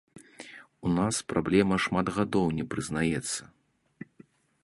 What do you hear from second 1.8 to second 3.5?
шмат гадоў не прызнаецца.